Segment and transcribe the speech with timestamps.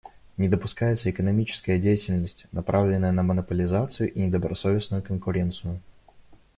[0.37, 5.79] Не допускается экономическая деятельность, направленная на монополизацию и недобросовестную конкуренцию.